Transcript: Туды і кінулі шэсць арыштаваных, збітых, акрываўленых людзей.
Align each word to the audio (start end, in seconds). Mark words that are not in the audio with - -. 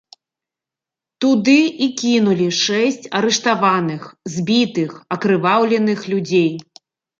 Туды 1.25 1.57
і 1.87 1.89
кінулі 2.01 2.47
шэсць 2.61 3.05
арыштаваных, 3.21 4.09
збітых, 4.39 4.99
акрываўленых 5.19 5.99
людзей. 6.15 6.51